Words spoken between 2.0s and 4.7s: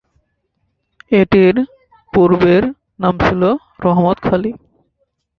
পূর্বের নাম ছিল "রহমত খালি"।